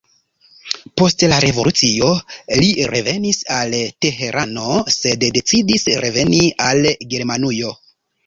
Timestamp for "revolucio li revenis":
1.43-3.41